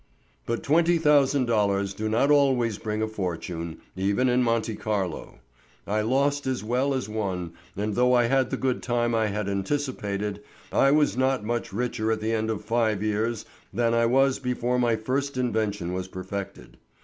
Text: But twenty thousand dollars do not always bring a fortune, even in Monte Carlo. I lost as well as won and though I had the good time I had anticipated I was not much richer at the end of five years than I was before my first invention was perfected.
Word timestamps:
But 0.47 0.63
twenty 0.63 0.97
thousand 0.97 1.45
dollars 1.45 1.93
do 1.93 2.09
not 2.09 2.31
always 2.31 2.79
bring 2.79 3.03
a 3.03 3.07
fortune, 3.07 3.81
even 3.95 4.29
in 4.29 4.41
Monte 4.41 4.75
Carlo. 4.77 5.37
I 5.85 6.01
lost 6.01 6.47
as 6.47 6.63
well 6.63 6.95
as 6.95 7.07
won 7.07 7.53
and 7.77 7.93
though 7.93 8.11
I 8.11 8.23
had 8.23 8.49
the 8.49 8.57
good 8.57 8.81
time 8.81 9.13
I 9.13 9.27
had 9.27 9.47
anticipated 9.47 10.41
I 10.71 10.89
was 10.89 11.15
not 11.15 11.45
much 11.45 11.71
richer 11.71 12.11
at 12.11 12.19
the 12.19 12.33
end 12.33 12.49
of 12.49 12.65
five 12.65 13.03
years 13.03 13.45
than 13.71 13.93
I 13.93 14.07
was 14.07 14.39
before 14.39 14.79
my 14.79 14.95
first 14.95 15.37
invention 15.37 15.93
was 15.93 16.07
perfected. 16.07 16.77